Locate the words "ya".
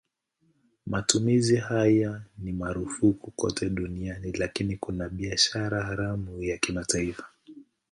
6.43-6.57